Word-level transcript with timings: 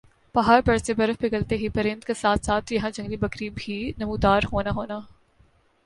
پہاڑ 0.35 0.59
پر 0.65 0.77
سے 0.77 0.93
برف 0.93 1.19
پگھلتے 1.19 1.57
ہی 1.57 1.69
پرند 1.69 2.03
کا 2.03 2.13
ساتھ 2.13 2.45
ساتھ 2.45 2.73
یَہاں 2.73 2.89
جنگلی 2.89 3.17
بکری 3.17 3.49
بھی 3.55 3.79
نمودار 3.97 4.41
ہونا 4.53 4.71
ہونا 4.75 4.99